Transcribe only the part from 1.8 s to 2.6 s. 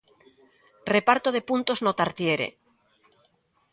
no Tartiere.